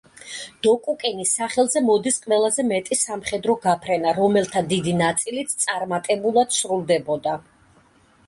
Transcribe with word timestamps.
დოკუკინის 0.65 1.31
სახელზე 1.39 1.81
მოდის 1.89 2.15
ყველაზე 2.23 2.63
მეტი 2.69 2.95
სამხედრო 3.01 3.55
გაფრენა, 3.65 4.13
რომელთა 4.19 4.63
დიდი 4.71 4.95
ნაწილიც 5.03 5.53
წარმატებულად 5.65 6.57
სრულდებოდა. 6.61 7.37